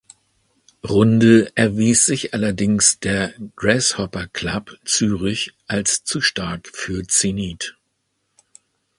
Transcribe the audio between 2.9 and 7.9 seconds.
der Grasshopper Club Zürich als zu stark für Zenit.